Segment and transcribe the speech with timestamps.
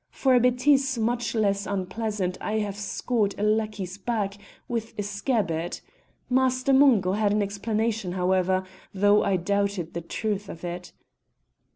[0.09, 5.79] For a bêtise much less unpleasant I have scored a lackey's back with a scabbard.
[6.27, 10.91] Master Mungo had an explanation, however, though I doubted the truth of it."